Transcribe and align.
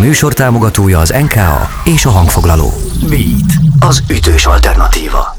műsor 0.00 0.32
támogatója 0.32 0.98
az 0.98 1.14
NKA 1.20 1.68
és 1.84 2.04
a 2.04 2.10
hangfoglaló. 2.10 2.72
Beat, 3.08 3.52
az 3.80 4.02
ütős 4.10 4.46
alternatíva. 4.46 5.36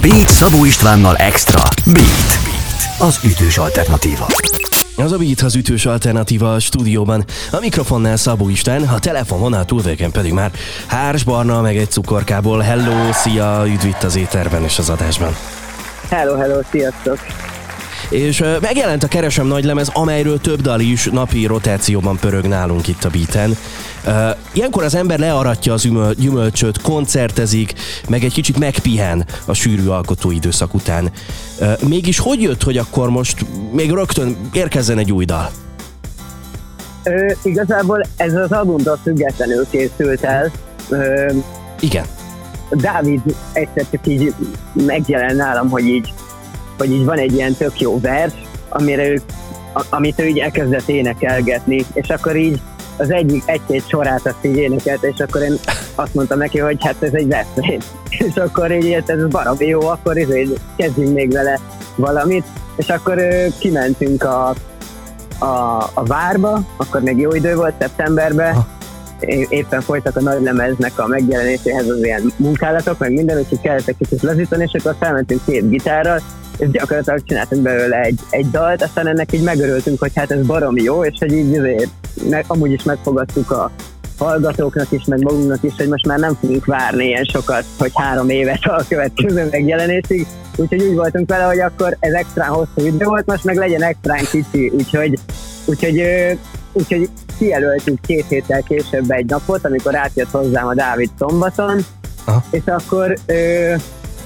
Beat 0.00 0.28
Szabó 0.28 0.64
Istvánnal 0.64 1.16
Extra. 1.16 1.62
Beat, 1.86 2.38
az 2.98 3.18
ütős 3.24 3.58
alternatíva. 3.58 4.26
Az 4.96 5.12
a 5.12 5.16
Beat 5.16 5.40
az 5.40 5.54
ütős 5.54 5.86
alternatíva 5.86 6.54
a 6.54 6.58
stúdióban. 6.58 7.24
A 7.50 7.58
mikrofonnál 7.60 8.16
Szabó 8.16 8.48
Isten, 8.48 8.82
a 8.82 8.98
telefononál 8.98 9.64
túlvéken 9.64 10.10
pedig 10.10 10.32
már 10.32 10.50
Hárs 10.86 11.24
Barna 11.24 11.60
meg 11.60 11.76
egy 11.76 11.90
cukorkából. 11.90 12.60
Hello, 12.60 13.12
szia, 13.12 13.62
üdv 13.66 13.86
itt 13.86 14.02
az 14.02 14.16
éterben 14.16 14.62
és 14.62 14.78
az 14.78 14.88
adásban. 14.88 15.36
Hello, 16.08 16.36
hello, 16.36 16.60
sziasztok! 16.70 17.18
És 18.10 18.44
megjelent 18.60 19.02
a 19.02 19.08
Keresem 19.08 19.46
nagy 19.46 19.64
lemez, 19.64 19.90
amelyről 19.92 20.40
több 20.40 20.60
dal 20.60 20.80
is 20.80 21.04
napi 21.04 21.46
rotációban 21.46 22.16
pörög 22.16 22.44
nálunk 22.44 22.88
itt 22.88 23.04
a 23.04 23.08
beaten. 23.08 23.56
Ilyenkor 24.52 24.82
az 24.82 24.94
ember 24.94 25.18
learatja 25.18 25.72
az 25.72 25.84
ümöl, 25.84 26.14
gyümölcsöt, 26.14 26.80
koncertezik, 26.80 27.72
meg 28.08 28.24
egy 28.24 28.32
kicsit 28.32 28.58
megpihen 28.58 29.26
a 29.44 29.52
sűrű 29.52 29.86
alkotóidőszak 29.86 30.74
után. 30.74 31.10
Uh, 31.60 31.82
mégis 31.88 32.18
hogy 32.18 32.42
jött, 32.42 32.62
hogy 32.62 32.76
akkor 32.76 33.10
most 33.10 33.46
még 33.72 33.90
rögtön 33.90 34.36
érkezzen 34.52 34.98
egy 34.98 35.12
új 35.12 35.24
dal? 35.24 35.50
Ö, 37.02 37.32
igazából 37.42 38.06
ez 38.16 38.34
az 38.34 38.52
albumtól 38.52 38.98
függetlenül 39.02 39.66
készült 39.70 40.22
el. 40.22 40.50
Ö, 40.88 41.32
Igen. 41.80 42.04
Dávid 42.70 43.20
egyszer 43.52 43.84
csak 43.90 44.06
így 44.06 44.34
megjelent 44.72 45.36
nálam, 45.36 45.68
hogy 45.70 45.84
így, 45.84 46.12
hogy 46.78 46.90
így 46.90 47.04
van 47.04 47.18
egy 47.18 47.32
ilyen 47.32 47.54
tök 47.54 47.80
jó 47.80 48.00
vers, 48.00 48.32
amire 48.68 49.08
ő, 49.08 49.20
amit 49.88 50.20
ő 50.20 50.26
így 50.26 50.38
elkezdett 50.38 50.88
énekelgetni, 50.88 51.84
és 51.92 52.08
akkor 52.08 52.36
így 52.36 52.60
az 52.96 53.10
egyik 53.10 53.42
egy-két 53.46 53.88
sorát 53.88 54.26
azt 54.26 54.44
így 54.44 54.56
énekelt, 54.56 55.02
és 55.02 55.18
akkor 55.18 55.42
én 55.42 55.54
azt 55.94 56.14
mondtam 56.14 56.38
neki, 56.38 56.58
hogy 56.58 56.84
hát 56.84 57.02
ez 57.02 57.12
egy 57.12 57.30
refrén. 57.30 57.80
És 58.28 58.34
akkor 58.34 58.72
így 58.72 58.92
hát 58.92 59.10
ez 59.10 59.26
baromi 59.28 59.66
jó, 59.66 59.86
akkor 59.86 60.18
így 60.18 60.58
kezdjünk 60.76 61.14
még 61.14 61.32
vele 61.32 61.58
valamit, 61.96 62.44
és 62.76 62.88
akkor 62.88 63.22
kimentünk 63.58 64.24
a, 64.24 64.54
a, 65.38 65.82
a 65.94 66.04
várba, 66.04 66.60
akkor 66.76 67.00
még 67.00 67.18
jó 67.18 67.34
idő 67.34 67.54
volt, 67.54 67.74
szeptemberben. 67.78 68.66
É- 69.20 69.50
éppen 69.50 69.80
folytak 69.80 70.16
a 70.16 70.20
nagy 70.20 70.42
lemeznek 70.42 70.98
a 70.98 71.06
megjelenéséhez 71.06 71.88
az 71.88 72.04
ilyen 72.04 72.32
munkálatok, 72.36 72.98
meg 72.98 73.12
minden, 73.12 73.38
úgyhogy 73.38 73.60
kellett 73.60 73.88
egy 73.88 73.96
kicsit 73.98 74.22
lazítani, 74.22 74.68
és 74.72 74.80
akkor 74.80 74.96
felmentünk 75.00 75.40
két 75.44 75.68
gitárral, 75.68 76.20
és 76.58 76.70
gyakorlatilag 76.70 77.22
csináltunk 77.24 77.62
belőle 77.62 78.00
egy, 78.00 78.20
egy 78.30 78.50
dalt, 78.50 78.82
aztán 78.82 79.06
ennek 79.06 79.32
így 79.32 79.42
megörültünk, 79.42 80.00
hogy 80.00 80.12
hát 80.14 80.30
ez 80.30 80.46
baromi 80.46 80.82
jó, 80.82 81.04
és 81.04 81.16
hogy 81.18 81.32
így 81.32 81.56
azért, 81.56 81.90
meg, 82.28 82.44
amúgy 82.48 82.72
is 82.72 82.82
megfogadtuk 82.82 83.50
a 83.50 83.70
hallgatóknak 84.18 84.86
is, 84.90 85.04
meg 85.04 85.22
magunknak 85.22 85.62
is, 85.62 85.72
hogy 85.76 85.88
most 85.88 86.06
már 86.06 86.18
nem 86.18 86.38
fogunk 86.40 86.64
várni 86.64 87.04
ilyen 87.04 87.24
sokat, 87.24 87.64
hogy 87.78 87.90
három 87.94 88.28
évet 88.28 88.64
a 88.64 88.84
következő 88.88 89.48
megjelenésig, 89.50 90.26
úgyhogy 90.56 90.82
úgy 90.82 90.94
voltunk 90.94 91.28
vele, 91.28 91.44
hogy 91.44 91.60
akkor 91.60 91.96
ez 92.00 92.12
extra 92.12 92.44
hosszú 92.44 92.86
idő 92.86 93.04
volt, 93.04 93.26
most 93.26 93.44
meg 93.44 93.56
legyen 93.56 93.82
extrán 93.82 94.24
kicsi, 94.24 94.68
úgyhogy, 94.68 95.18
úgyhogy, 95.64 96.02
úgyhogy 96.72 97.08
kijelöltünk 97.38 98.00
két 98.00 98.24
héttel 98.28 98.62
később 98.62 99.10
egy 99.10 99.26
napot, 99.26 99.64
amikor 99.64 99.96
átjött 99.96 100.30
hozzám 100.30 100.66
a 100.66 100.74
Dávid 100.74 101.10
szombaton, 101.18 101.78
Aha. 102.24 102.44
és 102.50 102.62
akkor 102.64 103.16
ö, 103.26 103.74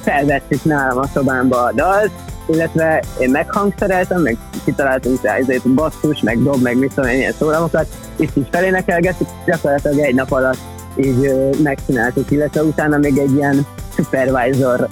felvettük 0.03 0.65
nálam 0.65 0.99
a 0.99 1.07
szobámba 1.15 1.63
a 1.63 1.73
dalt, 1.73 2.11
illetve 2.47 3.03
én 3.19 3.31
meghangszereltem, 3.31 4.23
meg 4.23 4.37
kitaláltunk 4.65 5.23
rá 5.23 5.37
ezért 5.37 5.69
basszus, 5.69 6.21
meg 6.21 6.43
dob, 6.43 6.63
meg 6.63 6.79
mit 6.79 6.93
tudom 6.95 7.11
én, 7.11 7.19
ilyen 7.19 7.33
szólamokat, 7.39 7.87
itt 8.17 8.37
is 8.37 8.45
felénekelgettük, 8.51 9.29
gyakorlatilag 9.47 9.99
egy 9.99 10.15
nap 10.15 10.31
alatt 10.31 10.59
így 10.97 11.25
ö, 11.25 11.51
megcsináltuk, 11.63 12.31
illetve 12.31 12.63
utána 12.63 12.99
még 12.99 13.19
egy 13.19 13.33
ilyen 13.33 13.67
supervisor 13.95 14.89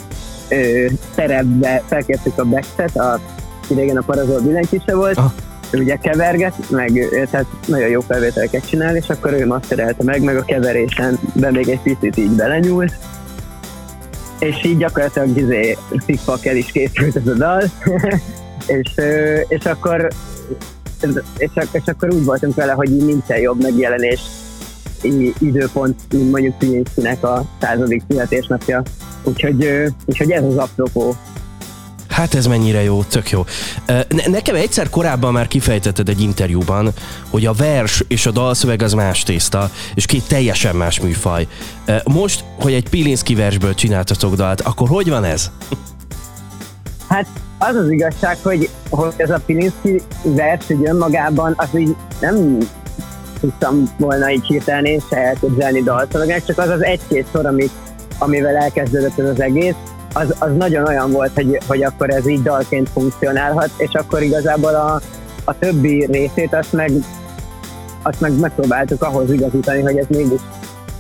ö, 0.49 0.87
szerepbe 1.15 1.83
felkértük 1.87 2.39
a 2.39 2.45
Bexet, 2.45 2.97
a 2.97 3.21
idegen 3.71 3.97
a 3.97 4.03
parazol 4.07 4.41
billentyűse 4.41 4.95
volt, 4.95 5.17
Aha. 5.17 5.33
ő 5.71 5.79
ugye 5.79 5.97
keverget, 5.97 6.71
meg 6.71 7.09
tehát 7.31 7.47
nagyon 7.67 7.89
jó 7.89 8.01
felvételeket 8.01 8.69
csinál, 8.69 8.97
és 8.97 9.09
akkor 9.09 9.33
ő 9.33 9.47
masterelte 9.47 10.05
meg, 10.05 10.23
meg 10.23 10.37
a 10.37 10.45
keverésen 10.45 11.19
be 11.35 11.51
még 11.51 11.69
egy 11.69 11.81
picit 11.81 12.17
így 12.17 12.31
belenyúlt, 12.31 12.93
és 14.41 14.65
így 14.65 14.77
gyakorlatilag 14.77 15.37
izé, 15.37 15.77
szippakkel 16.07 16.57
is 16.57 16.73
készült 16.73 17.17
ez 17.17 17.27
a 17.27 17.35
dal, 17.35 17.63
és, 18.67 18.93
és 19.49 19.65
akkor 19.65 20.09
és, 21.39 21.51
és 21.73 21.83
akkor 21.85 22.15
úgy 22.15 22.25
voltunk 22.25 22.55
vele, 22.55 22.73
hogy 22.73 22.91
így 22.91 23.05
nincsen 23.05 23.39
jobb 23.39 23.63
megjelenés 23.63 24.21
i- 25.03 25.35
időpont, 25.39 26.01
mint 26.11 26.31
mondjuk 26.31 26.59
Pilinszkinek 26.59 27.25
a 27.25 27.45
századik 27.61 28.03
születésnapja. 28.09 28.83
Úgyhogy, 29.25 29.69
úgyhogy 30.07 30.31
ez 30.31 30.45
az 30.45 30.57
apropó. 30.57 31.15
Hát 32.21 32.35
ez 32.35 32.47
mennyire 32.47 32.83
jó, 32.83 33.03
tök 33.03 33.31
jó. 33.31 33.45
Ne, 33.87 34.27
nekem 34.27 34.55
egyszer 34.55 34.91
korábban 34.91 35.33
már 35.33 35.49
kifejtetted 35.49 36.09
egy 36.09 36.21
interjúban, 36.21 36.93
hogy 37.31 37.47
a 37.47 37.53
vers 37.53 38.05
és 38.09 38.27
a 38.27 38.31
dalszöveg 38.31 38.83
az 38.83 38.93
más 38.93 39.23
tészta, 39.23 39.71
és 39.95 40.07
két 40.07 40.29
teljesen 40.29 40.77
más 40.77 41.01
műfaj. 41.01 41.47
Most, 42.05 42.45
hogy 42.59 42.73
egy 42.73 42.89
Pilinszki 42.89 43.35
versből 43.35 43.75
csináltatok 43.75 44.35
dalt, 44.35 44.61
akkor 44.61 44.89
hogy 44.89 45.09
van 45.09 45.25
ez? 45.25 45.51
Hát 47.09 47.27
az 47.59 47.77
az 47.77 47.91
igazság, 47.91 48.39
hogy, 48.43 48.69
hogy 48.91 49.13
ez 49.17 49.31
a 49.31 49.41
Pilinszki 49.47 50.03
vers 50.23 50.71
így 50.71 50.85
önmagában, 50.85 51.55
az 51.57 51.69
így 51.79 51.97
nem 52.21 52.59
tudtam 53.41 53.91
volna 53.97 54.31
így 54.31 54.47
hirtelen 54.47 54.85
én 54.85 55.03
se 55.11 55.17
elképzelni 55.17 55.83
dalszövegnek, 55.83 56.45
csak 56.45 56.59
az 56.59 56.69
az 56.69 56.85
egy-két 56.85 57.27
sor, 57.33 57.47
amit, 57.47 57.73
amivel 58.19 58.57
elkezdődött 58.57 59.19
ez 59.19 59.29
az 59.29 59.41
egész, 59.41 59.75
az, 60.13 60.35
az 60.39 60.57
nagyon 60.57 60.87
olyan 60.87 61.11
volt, 61.11 61.31
hogy, 61.35 61.59
hogy 61.67 61.83
akkor 61.83 62.11
ez 62.11 62.29
így 62.29 62.43
dalként 62.43 62.89
funkcionálhat, 62.89 63.71
és 63.77 63.93
akkor 63.93 64.23
igazából 64.23 64.75
a, 64.75 65.01
a 65.45 65.59
többi 65.59 66.07
részét 66.11 66.55
azt 66.55 66.73
meg, 66.73 66.91
azt 68.03 68.21
meg 68.21 68.39
megpróbáltuk 68.39 69.03
ahhoz 69.03 69.33
igazítani, 69.33 69.81
hogy 69.81 69.97
ez 69.97 70.07
mégis 70.09 70.41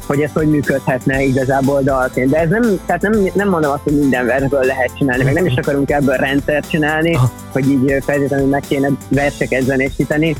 hogy 0.06 0.20
ez 0.20 0.30
hogy 0.32 0.48
működhetne 0.48 1.22
igazából 1.22 1.82
dalként. 1.82 2.30
De 2.30 2.38
ez 2.38 2.48
nem, 2.48 2.80
tehát 2.86 3.02
nem, 3.02 3.30
nem 3.34 3.48
mondom 3.48 3.70
azt, 3.70 3.82
hogy 3.82 3.98
minden 3.98 4.26
versből 4.26 4.64
lehet 4.64 4.96
csinálni, 4.98 5.24
meg 5.24 5.32
nem 5.32 5.46
is 5.46 5.54
akarunk 5.56 5.90
ebből 5.90 6.16
rendszert 6.16 6.70
csinálni, 6.70 7.14
Aha. 7.14 7.30
hogy 7.52 7.68
így 7.68 7.94
feltétlenül 8.04 8.46
meg 8.46 8.62
kéne 8.68 8.88
verseket 9.08 9.62
zenésíteni, 9.62 10.36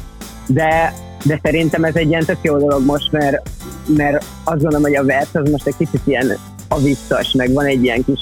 de, 0.47 0.93
de 1.25 1.41
szerintem 1.43 1.85
ez 1.85 1.95
egy 1.95 2.09
ilyen 2.09 2.25
tök 2.25 2.37
jó 2.43 2.59
dolog 2.59 2.85
most, 2.85 3.13
mert, 3.13 3.43
mert 3.87 4.25
azt 4.45 4.61
gondolom, 4.61 4.83
hogy 4.83 4.97
a 4.97 5.05
vers 5.05 5.29
az 5.33 5.51
most 5.51 5.67
egy 5.67 5.77
kicsit 5.79 6.01
ilyen 6.05 6.37
avisszas, 6.69 7.33
meg 7.33 7.53
van 7.53 7.65
egy 7.65 7.85
ilyen 7.85 8.05
kis 8.05 8.21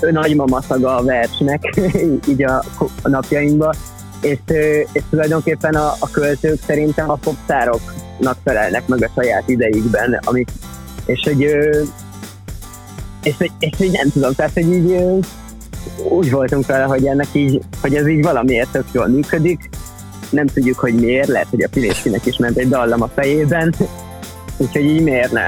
nagymama 0.00 0.62
szaga 0.62 0.96
a 0.96 1.02
versnek, 1.04 1.80
így 2.28 2.44
a, 2.44 2.64
a 3.02 3.08
napjainkban, 3.08 3.74
és, 4.20 4.38
és 4.92 5.02
tulajdonképpen 5.10 5.74
a, 5.74 5.94
a 5.98 6.10
költők 6.10 6.60
szerintem 6.66 7.10
a 7.10 7.14
popstároknak 7.14 8.36
felelnek 8.44 8.86
meg 8.86 9.02
a 9.04 9.20
saját 9.20 9.48
ideigben, 9.48 10.20
amik, 10.24 10.48
és 11.06 11.20
hogy 11.24 11.40
és, 13.22 13.34
hogy- 13.38 13.52
és 13.58 13.76
hogy 13.78 13.90
nem 13.90 14.10
tudom, 14.10 14.32
tehát 14.32 14.52
hogy 14.52 14.72
így 14.72 14.96
úgy 16.10 16.30
voltunk 16.30 16.66
vele, 16.66 16.84
hogy 16.84 17.06
ennek 17.06 17.26
így, 17.32 17.62
hogy 17.80 17.94
ez 17.94 18.08
így 18.08 18.22
valamiért 18.22 18.70
tök 18.72 18.84
jól 18.92 19.06
működik, 19.06 19.68
nem 20.30 20.46
tudjuk, 20.46 20.78
hogy 20.78 20.94
miért, 20.94 21.28
lehet, 21.28 21.46
hogy 21.50 21.62
a 21.62 21.68
Pilészkinek 21.68 22.26
is 22.26 22.36
ment 22.36 22.56
egy 22.56 22.68
dallam 22.68 23.02
a 23.02 23.08
fejében, 23.14 23.74
úgyhogy 24.56 24.84
így 24.84 25.02
miért 25.02 25.32
ne? 25.32 25.46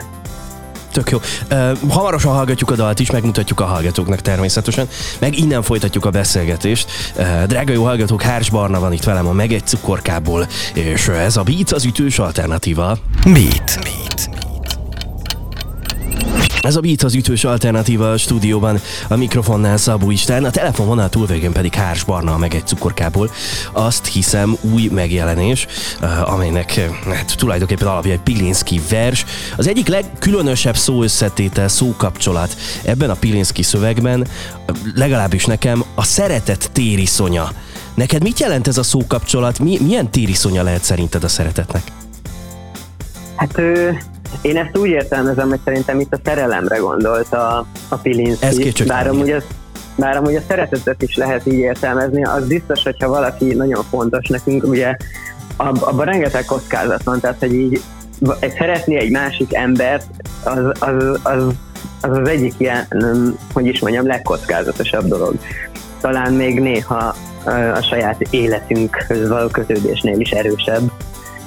Tök 0.94 1.10
jó. 1.10 1.20
Ö, 1.48 1.72
hamarosan 1.88 2.32
hallgatjuk 2.32 2.70
a 2.70 2.74
dalt 2.74 3.00
is, 3.00 3.10
megmutatjuk 3.10 3.60
a 3.60 3.64
hallgatóknak 3.64 4.20
természetesen, 4.20 4.88
meg 5.18 5.38
innen 5.38 5.62
folytatjuk 5.62 6.04
a 6.04 6.10
beszélgetést. 6.10 6.90
Ö, 7.16 7.22
drága 7.46 7.72
jó 7.72 7.84
hallgatók, 7.84 8.22
Hárs 8.22 8.50
Barna 8.50 8.80
van 8.80 8.92
itt 8.92 9.04
velem 9.04 9.26
a 9.26 9.32
Meg 9.32 9.52
egy 9.52 9.66
cukorkából, 9.66 10.48
és 10.74 11.08
ez 11.08 11.36
a 11.36 11.42
Beat 11.42 11.72
az 11.72 11.84
ütős 11.84 12.18
alternatíva. 12.18 12.96
Beat. 13.24 13.78
Beat. 13.82 14.33
Ez 16.64 16.76
a 16.76 16.80
Beat 16.80 17.02
az 17.02 17.14
ütős 17.14 17.44
alternatíva 17.44 18.12
a 18.12 18.16
stúdióban, 18.16 18.80
a 19.08 19.16
mikrofonnál 19.16 19.76
Szabó 19.76 20.10
Isten, 20.10 20.44
a 20.44 20.50
telefonvonal 20.50 21.08
túlvégén 21.08 21.52
pedig 21.52 21.74
Hárs 21.74 22.04
Barna 22.04 22.36
meg 22.38 22.54
egy 22.54 22.66
cukorkából. 22.66 23.30
Azt 23.72 24.06
hiszem 24.06 24.56
új 24.60 24.88
megjelenés, 24.92 25.66
eh, 26.00 26.32
amelynek 26.32 26.76
eh, 26.76 26.88
hát, 27.04 27.36
tulajdonképpen 27.36 27.86
alapja 27.86 28.12
egy 28.12 28.20
Pilinszki 28.20 28.80
vers. 28.88 29.24
Az 29.56 29.66
egyik 29.66 29.88
legkülönösebb 29.88 30.76
szóösszetétel, 30.76 31.68
szókapcsolat 31.68 32.56
ebben 32.84 33.10
a 33.10 33.14
Pilinszki 33.14 33.62
szövegben, 33.62 34.22
eh, 34.22 34.74
legalábbis 34.94 35.44
nekem, 35.44 35.84
a 35.94 36.02
szeretet 36.04 36.70
tériszonya. 36.72 37.52
Neked 37.94 38.22
mit 38.22 38.40
jelent 38.40 38.68
ez 38.68 38.78
a 38.78 38.82
szókapcsolat? 38.82 39.58
Mi, 39.58 39.78
milyen 39.80 40.10
tériszonya 40.10 40.62
lehet 40.62 40.84
szerinted 40.84 41.24
a 41.24 41.28
szeretetnek? 41.28 41.82
Hát 43.36 43.58
ö, 43.58 43.90
én 44.42 44.56
ezt 44.56 44.76
úgy 44.78 44.88
értelmezem, 44.88 45.48
hogy 45.48 45.60
szerintem 45.64 46.00
itt 46.00 46.12
a 46.12 46.18
szerelemre 46.24 46.76
gondolt 46.76 47.32
a, 47.32 47.66
a 47.88 47.96
Pilinszki. 47.96 48.46
Ez 48.46 48.56
kétségtelen, 48.56 49.04
bár 49.04 49.12
amúgy, 49.12 49.30
az, 49.30 49.44
bár 49.96 50.16
amúgy 50.16 50.34
a 50.34 50.40
szeretetet 50.48 51.02
is 51.02 51.16
lehet 51.16 51.46
így 51.46 51.58
értelmezni, 51.58 52.24
az 52.24 52.46
biztos, 52.46 52.82
hogyha 52.82 53.08
valaki 53.08 53.54
nagyon 53.54 53.84
fontos 53.90 54.28
nekünk, 54.28 54.64
ugye 54.64 54.96
ab, 55.56 55.78
abban 55.80 56.04
rengeteg 56.04 56.44
kockázat 56.44 57.02
van, 57.02 57.20
tehát 57.20 57.38
hogy 57.38 57.54
így 57.54 57.80
szeretni 58.58 58.96
egy 58.96 59.10
másik 59.10 59.54
embert, 59.54 60.06
az 60.44 60.64
az, 60.78 61.18
az, 61.22 61.54
az, 62.00 62.18
az 62.18 62.28
egyik 62.28 62.54
ilyen, 62.56 62.86
hogy 63.52 63.66
is 63.66 63.80
mondjam, 63.80 64.06
legkockázatosabb 64.06 65.06
dolog. 65.06 65.34
Talán 66.00 66.32
még 66.32 66.60
néha 66.60 67.14
a 67.74 67.82
saját 67.82 68.20
életünkhöz 68.30 69.28
való 69.28 69.48
kötődésnél 69.48 70.20
is 70.20 70.30
erősebb. 70.30 70.92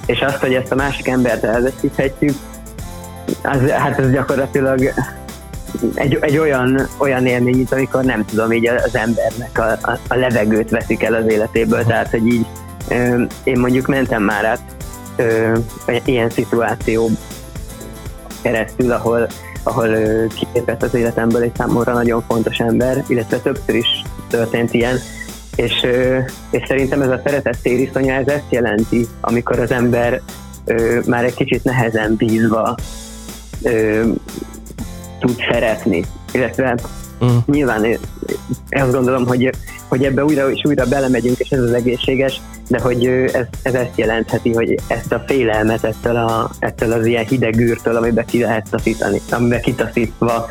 És 0.06 0.20
azt, 0.20 0.38
hogy 0.38 0.54
ezt 0.54 0.72
a 0.72 0.76
másik 0.76 1.08
embert 1.08 1.44
elveszíthetjük, 1.44 2.36
az, 3.44 3.70
hát 3.70 4.00
ez 4.00 4.12
gyakorlatilag 4.12 4.94
egy, 5.94 6.18
egy 6.22 6.38
olyan, 6.38 6.88
olyan 6.98 7.26
élmény, 7.26 7.56
mint 7.56 7.72
amikor 7.72 8.04
nem 8.04 8.26
tudom, 8.26 8.52
így 8.52 8.68
az 8.68 8.96
embernek 8.96 9.60
a, 9.60 9.90
a, 9.92 10.00
a 10.08 10.16
levegőt 10.16 10.70
veszik 10.70 11.04
el 11.04 11.14
az 11.14 11.28
életéből, 11.28 11.84
tehát 11.84 12.10
hogy 12.10 12.28
így 12.28 12.46
ö, 12.90 13.24
én 13.44 13.60
mondjuk 13.60 13.88
mentem 13.88 14.24
már 14.24 14.46
át 14.46 14.62
ö, 15.16 15.58
ilyen 16.06 16.30
szituáció 16.30 17.10
keresztül, 18.42 18.92
ahol, 18.92 19.28
ahol 19.64 19.88
kilépett 20.28 20.84
az 20.84 20.94
életemből 20.94 21.42
egy 21.42 21.56
számomra 21.58 21.94
nagyon 21.94 22.24
fontos 22.28 22.58
ember, 22.58 23.04
illetve 23.08 23.38
többször 23.38 23.76
is 23.76 24.04
történt 24.30 24.74
ilyen, 24.74 24.98
és, 25.56 25.84
ö, 25.84 26.18
és 26.50 26.64
szerintem 26.68 27.02
ez 27.02 27.10
a 27.10 27.22
szeretet 27.24 27.58
tériszonya 27.62 28.14
ez 28.14 28.28
ezt 28.28 28.50
jelenti, 28.50 29.08
amikor 29.22 29.60
az 29.60 29.72
ember 29.72 30.22
ö, 30.66 31.00
már 31.06 31.24
egy 31.24 31.36
kicsit 31.36 31.64
nehezen 31.64 32.16
bízva 32.16 32.76
ö, 33.68 34.04
tud 35.20 35.36
szeretni. 35.50 36.04
Illetve 36.32 36.78
uh. 37.20 37.30
nyilván 37.46 37.86
én 37.86 38.00
azt 38.70 38.92
gondolom, 38.92 39.28
hogy, 39.28 39.50
hogy 39.88 40.04
ebbe 40.04 40.26
újra 40.26 40.52
és 40.52 40.62
újra 40.64 40.86
belemegyünk, 40.86 41.40
és 41.40 41.50
ez 41.50 41.60
az 41.60 41.74
egészséges, 41.74 42.42
de 42.68 42.80
hogy 42.80 43.06
ez, 43.06 43.46
ez 43.62 43.74
ezt 43.74 43.98
jelentheti, 43.98 44.54
hogy 44.54 44.80
ezt 44.88 45.12
a 45.12 45.24
félelmet 45.28 45.84
ettől, 45.84 46.16
a, 46.16 46.50
ettől 46.60 46.92
az 46.92 47.06
ilyen 47.06 47.26
hideg 47.26 47.60
űrtől, 47.60 47.96
amiben 47.96 48.26
ki 48.26 48.42
lehet 48.42 48.70
taszítani, 48.70 49.22
amiben 49.32 49.62
kitaszítva 49.62 50.50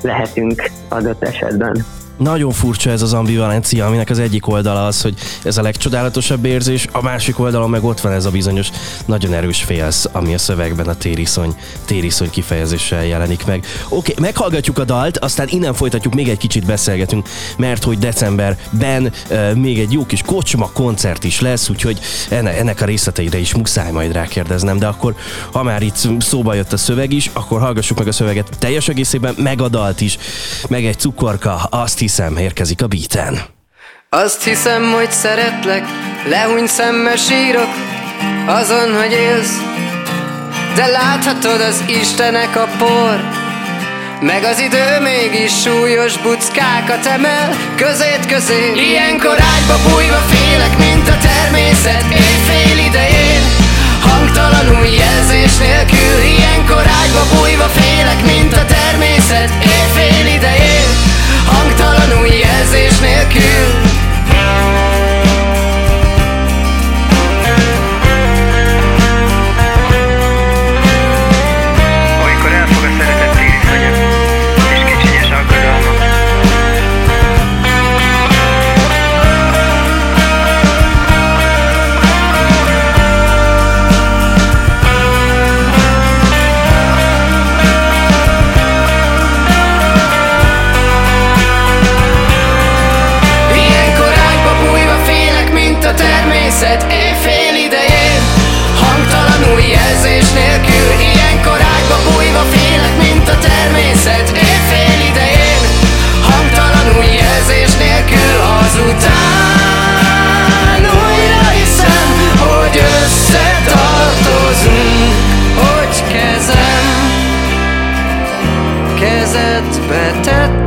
lehetünk 0.00 0.70
adott 0.88 1.22
esetben. 1.24 1.84
Nagyon 2.18 2.52
furcsa 2.52 2.90
ez 2.90 3.02
az 3.02 3.12
ambivalencia, 3.12 3.86
aminek 3.86 4.10
az 4.10 4.18
egyik 4.18 4.48
oldala 4.48 4.86
az, 4.86 5.02
hogy 5.02 5.14
ez 5.44 5.56
a 5.56 5.62
legcsodálatosabb 5.62 6.44
érzés, 6.44 6.86
a 6.92 7.02
másik 7.02 7.38
oldalon 7.38 7.70
meg 7.70 7.84
ott 7.84 8.00
van 8.00 8.12
ez 8.12 8.24
a 8.24 8.30
bizonyos 8.30 8.70
nagyon 9.06 9.32
erős 9.32 9.62
félsz, 9.62 10.08
ami 10.12 10.34
a 10.34 10.38
szövegben 10.38 10.88
a 10.88 10.94
tériszony, 10.94 11.54
tériszony 11.84 12.30
kifejezéssel 12.30 13.04
jelenik 13.04 13.46
meg. 13.46 13.66
Oké, 13.88 14.12
okay, 14.12 14.24
meghallgatjuk 14.24 14.78
a 14.78 14.84
dalt, 14.84 15.18
aztán 15.18 15.48
innen 15.50 15.74
folytatjuk, 15.74 16.14
még 16.14 16.28
egy 16.28 16.38
kicsit 16.38 16.66
beszélgetünk, 16.66 17.28
mert 17.56 17.84
hogy 17.84 17.98
decemberben 17.98 19.12
uh, 19.30 19.54
még 19.54 19.78
egy 19.78 19.92
jó 19.92 20.06
kis 20.06 20.22
kocsma 20.22 20.70
koncert 20.72 21.24
is 21.24 21.40
lesz, 21.40 21.68
úgyhogy 21.68 22.00
enne, 22.28 22.50
ennek 22.58 22.80
a 22.80 22.84
részleteire 22.84 23.38
is 23.38 23.54
muszáj 23.54 23.90
majd 23.90 24.12
rákérdeznem, 24.12 24.78
de 24.78 24.86
akkor, 24.86 25.14
ha 25.52 25.62
már 25.62 25.82
itt 25.82 26.08
szóba 26.18 26.54
jött 26.54 26.72
a 26.72 26.76
szöveg 26.76 27.12
is, 27.12 27.30
akkor 27.32 27.60
hallgassuk 27.60 27.98
meg 27.98 28.08
a 28.08 28.12
szöveget 28.12 28.48
teljes 28.58 28.88
egészében, 28.88 29.34
meg 29.38 29.60
a 29.60 29.68
dalt 29.68 30.00
is, 30.00 30.18
meg 30.68 30.86
egy 30.86 30.98
cukorka, 30.98 31.54
azt 31.70 32.02
hiszem, 32.04 32.36
érkezik 32.36 32.82
a 32.82 32.86
beaten. 32.86 33.34
Azt 34.08 34.42
hiszem, 34.42 34.92
hogy 34.92 35.10
szeretlek, 35.10 35.84
lehúny 36.28 36.66
szemmel 36.66 37.16
sírok, 37.16 37.72
azon, 38.46 38.96
hogy 39.00 39.12
élsz, 39.12 39.56
de 40.74 40.86
láthatod 40.86 41.60
az 41.60 41.84
Istenek 41.86 42.56
a 42.56 42.68
por, 42.78 43.16
meg 44.20 44.42
az 44.44 44.58
idő 44.60 45.00
mégis 45.02 45.52
súlyos 45.60 46.18
buckákat 46.18 47.06
emel. 47.06 47.48
Közét 47.76 48.26
közé 48.26 48.72
Ilyenkor 48.74 49.36
ágyba 49.52 49.76
bújva 49.88 50.22
félek, 50.32 50.78
mint 50.78 51.08
a 51.08 51.16
természet 51.18 52.04
Éjfél 52.10 52.78
idején. 52.86 53.42
Hangtalanul 54.00 54.86
jelzés 54.86 55.56
nélkül 55.56 56.03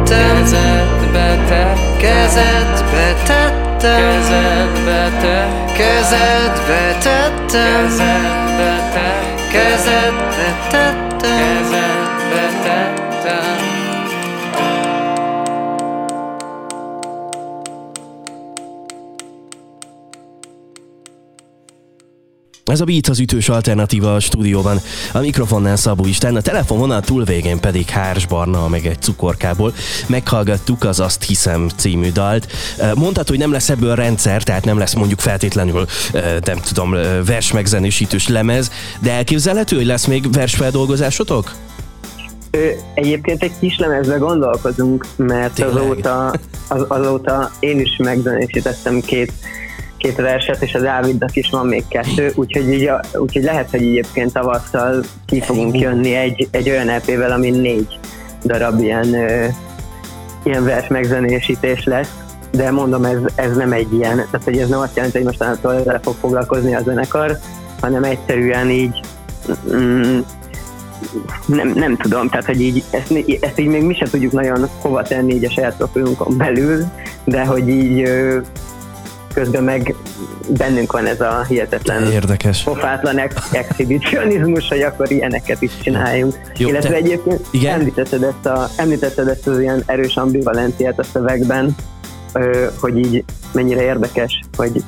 tettem 0.08 0.38
Kezedbe 0.38 1.28
te 1.48 1.88
Kezedbe 2.00 3.14
tettem. 3.26 3.78
Kezedbe 3.80 5.12
te. 5.22 5.38
Kezedbe 5.74 6.98
tettem. 7.00 7.88
Kezedbe 7.88 8.74
te. 8.94 9.08
Kezedbe 9.52 10.48
tettem. 10.70 11.18
Kezedbe 11.20 12.07
Ez 22.78 22.84
a 22.84 22.86
Beat 22.86 23.08
az 23.08 23.20
ütős 23.20 23.50
alternatíva 23.50 24.16
a 24.16 24.20
stúdióban. 24.20 24.80
A 25.14 25.20
mikrofonnál 25.20 25.76
Szabó 25.76 26.06
Isten, 26.06 26.36
a 26.36 26.42
telefonvonal 26.42 27.02
túlvégén 27.02 27.60
pedig 27.60 27.90
Hárs 27.90 28.26
Barna, 28.26 28.68
meg 28.68 28.86
egy 28.86 29.02
cukorkából. 29.02 29.74
Meghallgattuk 30.08 30.84
az 30.84 31.00
Azt 31.00 31.24
hiszem 31.24 31.70
című 31.76 32.12
dalt. 32.12 32.48
Mondtad, 32.96 33.28
hogy 33.28 33.38
nem 33.38 33.52
lesz 33.52 33.70
ebből 33.70 33.96
rendszer, 33.96 34.44
tehát 34.44 34.66
nem 34.66 34.78
lesz 34.78 34.94
mondjuk 34.94 35.20
feltétlenül, 35.20 35.86
nem 36.46 36.58
tudom, 36.58 36.96
vers 37.26 37.52
megzenésítős 37.52 38.28
lemez, 38.28 38.72
de 39.02 39.12
elképzelhető, 39.12 39.76
hogy 39.76 39.86
lesz 39.86 40.06
még 40.06 40.32
versfeldolgozásotok? 40.32 41.56
Egyébként 42.94 43.44
egy 43.44 43.54
kis 43.60 43.78
lemezbe 43.78 44.16
gondolkozunk, 44.16 45.06
mert 45.16 45.60
azóta, 45.60 46.34
az, 46.68 46.86
azóta 46.88 47.52
én 47.60 47.80
is 47.80 47.96
megzenésítettem 47.98 49.02
két 49.02 49.32
két 49.98 50.16
verset, 50.16 50.62
és 50.62 50.74
a 50.74 50.80
Dávidnak 50.80 51.36
is 51.36 51.50
van 51.50 51.68
még 51.68 51.84
kettő, 51.88 52.32
úgyhogy, 52.36 52.72
így 52.74 52.88
a, 52.88 53.02
úgyhogy 53.14 53.44
lehet, 53.44 53.70
hogy 53.70 53.82
egyébként 53.82 54.34
tavasszal 54.34 55.04
ki 55.26 55.42
fogunk 55.42 55.80
jönni 55.80 56.16
egy, 56.16 56.48
egy 56.52 56.70
olyan 56.70 56.90
EP-vel, 56.90 57.32
ami 57.32 57.50
négy 57.50 58.00
darab 58.44 58.80
ilyen, 58.80 59.14
ö, 59.14 59.46
ilyen 60.44 60.64
vers 60.64 60.88
megzenésítés 60.88 61.84
lesz, 61.84 62.12
de 62.52 62.72
mondom, 62.72 63.06
ez, 63.06 63.18
ez 63.36 63.56
nem 63.56 63.72
egy 63.72 63.94
ilyen, 63.94 64.16
tehát 64.16 64.44
hogy 64.44 64.58
ez 64.58 64.70
nem 64.70 64.80
azt 64.80 64.96
jelenti, 64.96 65.18
hogy 65.18 65.26
mostantól 65.26 65.74
ezzel 65.74 66.00
fog 66.04 66.16
foglalkozni 66.20 66.76
a 66.76 66.82
zenekar, 66.82 67.38
hanem 67.82 68.04
egyszerűen 68.04 68.70
így 68.70 69.00
mm, 69.74 70.20
nem, 71.46 71.68
nem 71.76 71.98
tudom, 71.98 72.30
tehát 72.30 72.46
hogy 72.46 72.62
így 72.62 72.84
ezt, 72.90 73.14
ezt 73.40 73.60
így 73.60 73.68
még 73.68 73.84
mi 73.84 73.94
sem 73.94 74.08
tudjuk 74.10 74.32
nagyon 74.32 74.70
hova 74.82 75.02
tenni 75.02 75.34
így 75.34 75.46
a 75.46 75.50
saját 75.50 75.78
profilunkon 75.78 76.38
belül, 76.38 76.86
de 77.24 77.46
hogy 77.46 77.70
így 77.70 78.10
közben 79.38 79.64
meg 79.64 79.96
bennünk 80.50 80.92
van 80.92 81.06
ez 81.06 81.22
a 81.22 81.46
hihetetlen 81.48 82.12
Érdekes. 82.12 82.64
pofátlan 82.64 83.18
ex- 83.18 83.54
exhibicionizmus, 83.54 84.68
hogy 84.68 84.82
akkor 84.82 85.12
ilyeneket 85.12 85.62
is 85.62 85.72
csináljunk. 85.82 86.36
Jó, 86.58 86.68
Illetve 86.68 86.90
te... 86.90 86.96
egyébként 86.96 87.46
Igen? 87.52 87.80
Említetted, 87.80 88.24
ezt 88.24 88.46
a, 88.46 88.70
említetted 88.76 89.28
ezt 89.28 89.48
az 89.48 89.60
ilyen 89.60 89.84
erős 89.86 90.16
ambivalenciát 90.16 91.00
a 91.00 91.04
szövegben, 91.04 91.76
hogy 92.80 92.98
így 92.98 93.24
mennyire 93.54 93.82
érdekes, 93.82 94.40
hogy, 94.58 94.84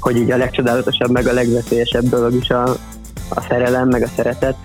hogy 0.00 0.16
így 0.16 0.30
a 0.30 0.36
legcsodálatosabb, 0.36 1.10
meg 1.10 1.26
a 1.26 1.32
legveszélyesebb 1.32 2.08
dolog 2.08 2.34
is 2.34 2.50
a, 2.50 2.62
a 3.28 3.40
szerelem, 3.48 3.88
meg 3.88 4.02
a 4.02 4.08
szeretet, 4.16 4.56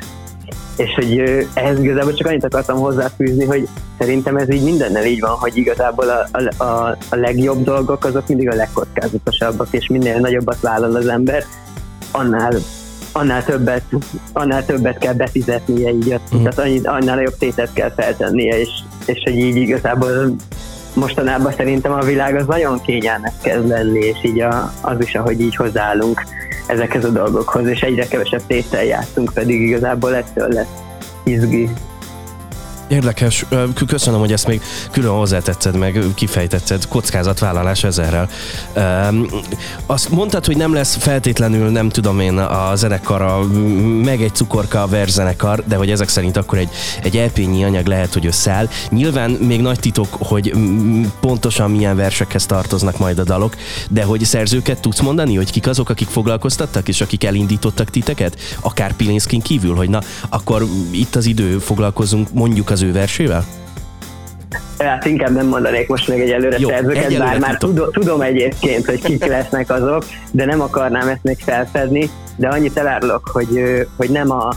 és 0.75 0.93
hogy 0.95 1.19
ehhez 1.53 1.79
igazából 1.79 2.13
csak 2.13 2.27
annyit 2.27 2.43
akartam 2.43 2.77
hozzáfűzni, 2.77 3.45
hogy 3.45 3.67
szerintem 3.99 4.35
ez 4.35 4.51
így 4.51 4.63
mindennel 4.63 5.05
így 5.05 5.19
van, 5.19 5.31
hogy 5.31 5.57
igazából 5.57 6.09
a, 6.09 6.27
a, 6.31 6.63
a, 6.63 6.97
a 7.09 7.15
legjobb 7.15 7.63
dolgok 7.63 8.05
azok 8.05 8.27
mindig 8.27 8.49
a 8.49 8.55
legkockázatosabbak, 8.55 9.67
és 9.71 9.87
minél 9.87 10.19
nagyobbat 10.19 10.59
vállal 10.59 10.95
az 10.95 11.07
ember, 11.07 11.43
annál 12.11 12.53
annál 13.11 13.43
többet, 13.43 13.83
annál 14.33 14.65
többet 14.65 14.97
kell 14.97 15.13
befizetnie, 15.13 15.89
így, 15.89 16.19
mm. 16.35 16.43
tehát 16.43 16.59
annyit, 16.59 16.87
annál 16.87 17.21
jobb 17.21 17.37
tétet 17.37 17.73
kell 17.73 17.91
feltennie, 17.91 18.59
és, 18.59 18.69
és 19.05 19.21
hogy 19.23 19.37
így 19.37 19.55
igazából 19.55 20.35
mostanában 20.93 21.51
szerintem 21.51 21.91
a 21.91 22.03
világ 22.03 22.35
az 22.35 22.45
nagyon 22.45 22.81
kényelmes 22.81 23.33
kezd 23.41 23.67
lenni, 23.67 23.99
és 23.99 24.17
így 24.23 24.39
a, 24.39 24.73
az 24.81 24.95
is, 24.99 25.15
ahogy 25.15 25.41
így 25.41 25.55
hozzáállunk 25.55 26.23
ezekhez 26.67 27.05
a 27.05 27.09
dolgokhoz, 27.09 27.67
és 27.67 27.81
egyre 27.81 28.07
kevesebb 28.07 28.41
tétel 28.47 28.83
játszunk, 28.83 29.31
pedig 29.33 29.61
igazából 29.61 30.15
ettől 30.15 30.47
lesz 30.47 30.83
izgi 31.23 31.69
Érdekes, 32.87 33.45
köszönöm, 33.87 34.19
hogy 34.19 34.31
ezt 34.31 34.47
még 34.47 34.61
külön 34.91 35.11
hozzátetszed, 35.11 35.77
meg 35.77 35.99
kifejtetted, 36.15 36.87
kockázatvállalás 36.87 37.83
ezerrel. 37.83 38.29
Azt 39.85 40.09
mondtad, 40.09 40.45
hogy 40.45 40.57
nem 40.57 40.73
lesz 40.73 40.95
feltétlenül, 40.95 41.69
nem 41.69 41.89
tudom 41.89 42.19
én, 42.19 42.37
a 42.37 42.75
zenekar, 42.75 43.47
meg 44.03 44.21
egy 44.21 44.35
cukorka 44.35 44.81
a 44.81 44.87
verzenekar, 44.87 45.63
de 45.67 45.75
hogy 45.75 45.91
ezek 45.91 46.07
szerint 46.07 46.37
akkor 46.37 46.57
egy, 46.57 46.69
egy 47.03 47.17
elpényi 47.17 47.63
anyag 47.63 47.85
lehet, 47.85 48.13
hogy 48.13 48.25
összeáll. 48.25 48.69
Nyilván 48.89 49.31
még 49.31 49.61
nagy 49.61 49.79
titok, 49.79 50.07
hogy 50.19 50.53
pontosan 51.19 51.71
milyen 51.71 51.95
versekhez 51.95 52.45
tartoznak 52.45 52.97
majd 52.97 53.19
a 53.19 53.23
dalok, 53.23 53.55
de 53.89 54.03
hogy 54.03 54.23
szerzőket 54.23 54.81
tudsz 54.81 54.99
mondani, 54.99 55.35
hogy 55.35 55.51
kik 55.51 55.67
azok, 55.67 55.89
akik 55.89 56.07
foglalkoztattak, 56.07 56.87
és 56.87 57.01
akik 57.01 57.23
elindítottak 57.23 57.89
titeket, 57.89 58.39
akár 58.59 58.93
Pilinszkin 58.95 59.41
kívül, 59.41 59.75
hogy 59.75 59.89
na, 59.89 60.01
akkor 60.29 60.65
itt 60.91 61.15
az 61.15 61.25
idő, 61.25 61.57
foglalkozunk 61.57 62.33
mondjuk 62.33 62.69
az 62.75 62.81
ő 62.81 62.91
versével? 62.91 63.45
Hát 64.77 65.05
inkább 65.05 65.33
nem 65.33 65.47
mondanék 65.47 65.87
most 65.87 66.07
még 66.07 66.19
egyelőre 66.19 66.57
Jó, 66.59 66.69
szerzőket, 66.69 67.03
egyelőre 67.05 67.29
bár 67.29 67.39
már 67.39 67.57
tudom, 67.57 67.91
tudom 67.91 68.21
egyébként, 68.21 68.85
hogy 68.85 69.01
kik 69.01 69.25
lesznek 69.25 69.69
azok, 69.69 70.05
de 70.31 70.45
nem 70.45 70.61
akarnám 70.61 71.07
ezt 71.07 71.23
még 71.23 71.37
felfedni, 71.39 72.09
de 72.35 72.47
annyit 72.47 72.77
elárulok, 72.77 73.27
hogy, 73.33 73.59
hogy 73.97 74.09
nem 74.09 74.31
a 74.31 74.55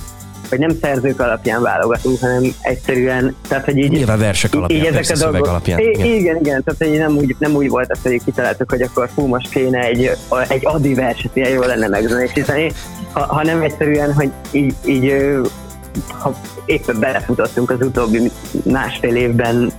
hogy 0.49 0.59
nem 0.59 0.71
szerzők 0.81 1.21
alapján 1.21 1.63
válogatunk, 1.63 2.21
hanem 2.21 2.55
egyszerűen, 2.61 3.37
tehát 3.49 3.65
hogy 3.65 3.77
így... 3.77 3.91
Nyilván 3.91 4.19
versek 4.19 4.55
alapján, 4.55 4.81
így 4.81 4.87
ezek 4.87 5.17
a 5.17 5.31
dolgok, 5.31 5.47
alapján. 5.47 5.79
Igen, 5.79 6.07
igen, 6.07 6.37
igen 6.37 6.65
tehát 6.65 6.77
hogy 6.79 6.99
nem 6.99 7.17
úgy, 7.17 7.37
nem 7.39 7.55
úgy 7.55 7.69
volt 7.69 7.91
az, 7.91 7.99
hogy 8.03 8.21
kitaláltuk, 8.25 8.71
hogy 8.71 8.83
akkor 8.83 9.09
fú, 9.15 9.27
most 9.27 9.51
kéne 9.51 9.81
egy, 9.81 10.11
egy 10.49 10.61
adi 10.63 10.95
verset, 10.95 11.37
ilyen 11.37 11.51
jó 11.51 11.61
lenne 11.61 11.89
megzenésíteni, 11.89 12.73
ha, 13.13 13.21
hanem 13.21 13.63
egyszerűen, 13.63 14.13
hogy 14.13 14.31
így, 14.51 14.75
így 14.85 15.15
ha 16.09 16.35
éppen 16.65 16.99
belefutottunk 16.99 17.71
az 17.71 17.81
utóbbi 17.81 18.31
másfél 18.65 19.17
évben 19.17 19.73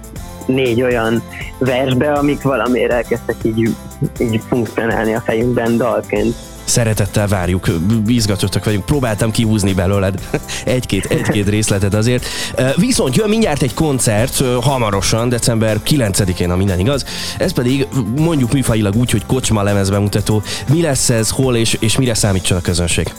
négy 0.45 0.81
olyan 0.81 1.23
versbe, 1.57 2.11
amik 2.11 2.41
valamiért 2.41 2.91
elkezdtek 2.91 3.35
így, 3.41 3.75
így 4.19 4.41
funkcionálni 4.47 5.13
a 5.13 5.21
fejünkben 5.25 5.77
dalként. 5.77 6.35
Szeretettel 6.63 7.27
várjuk, 7.27 7.67
izgatottak 8.07 8.65
vagyunk, 8.65 8.85
próbáltam 8.85 9.31
kihúzni 9.31 9.73
belőled 9.73 10.19
egy-két, 10.65 11.05
egy-két 11.05 11.49
részletet 11.49 11.93
azért. 11.93 12.25
Viszont 12.75 13.15
jön 13.15 13.29
mindjárt 13.29 13.61
egy 13.61 13.73
koncert 13.73 14.43
hamarosan, 14.61 15.29
december 15.29 15.77
9-én, 15.85 16.51
a 16.51 16.55
minden 16.55 16.79
igaz. 16.79 17.05
Ez 17.37 17.53
pedig 17.53 17.87
mondjuk 18.15 18.53
műfajilag 18.53 18.95
úgy, 18.95 19.11
hogy 19.11 19.25
kocsma 19.25 19.63
lemezbemutató. 19.63 20.41
Mi 20.69 20.81
lesz 20.81 21.09
ez, 21.09 21.29
hol 21.29 21.55
és, 21.55 21.77
és 21.79 21.97
mire 21.97 22.13
számítson 22.13 22.57
a 22.57 22.61
közönség? 22.61 23.13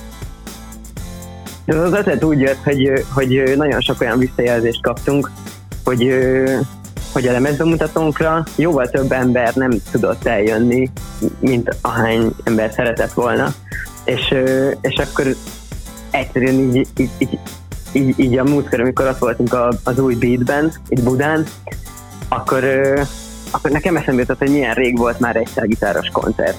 Az 1.77 1.93
ötlet 1.93 2.25
úgy 2.25 2.41
jött, 2.41 2.63
hogy, 2.65 3.05
hogy 3.13 3.53
nagyon 3.57 3.81
sok 3.81 4.01
olyan 4.01 4.19
visszajelzést 4.19 4.83
kaptunk, 4.83 5.31
hogy, 5.85 6.15
hogy 7.13 7.27
a 7.27 7.33
lemezbemutatónkra 7.33 8.45
jóval 8.57 8.89
több 8.89 9.13
ember 9.13 9.55
nem 9.55 9.71
tudott 9.91 10.27
eljönni, 10.27 10.91
mint 11.39 11.77
ahány 11.81 12.35
ember 12.45 12.73
szeretett 12.73 13.13
volna. 13.13 13.55
És, 14.05 14.35
és 14.81 14.95
akkor 14.95 15.35
egyszerűen 16.11 16.55
így, 16.55 16.87
így, 16.97 17.11
így, 17.19 17.39
így, 17.93 18.15
így 18.19 18.39
a 18.39 18.45
múltkor, 18.45 18.81
amikor 18.81 19.07
ott 19.07 19.19
voltunk 19.19 19.57
az 19.85 19.99
új 19.99 20.15
beatben, 20.15 20.73
itt 20.89 21.03
Budán, 21.03 21.45
akkor, 22.29 22.65
akkor 23.51 23.71
nekem 23.71 23.97
eszembe 23.97 24.21
jutott, 24.21 24.39
hogy 24.39 24.51
milyen 24.51 24.75
rég 24.75 24.99
volt 24.99 25.21
már 25.21 25.37
egy 25.37 25.51
gitáros 25.63 26.09
koncert 26.13 26.57